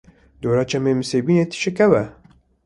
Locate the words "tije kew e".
1.51-2.05